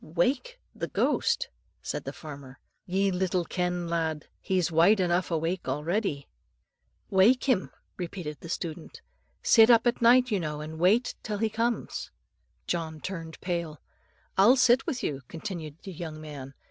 [0.03, 1.47] "Wake the ghost!"
[1.83, 4.25] said the farmer, "ye little ken, lad.
[4.39, 6.27] He's wide enough awake already."
[7.11, 9.03] "Wake him," repeated the student;
[9.43, 12.09] "sit up at night, you know, and wait till he comes."
[12.65, 13.79] John turned pale.
[14.39, 16.55] "I'll sit with you," continued the young man.